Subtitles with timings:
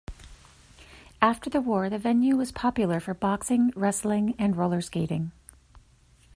[1.21, 5.31] After the war, the venue was popular for boxing, wrestling and roller skating.